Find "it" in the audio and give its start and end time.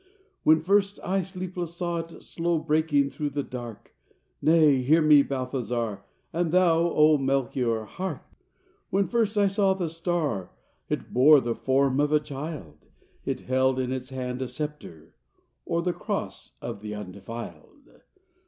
1.99-2.23, 10.89-11.13, 13.25-13.41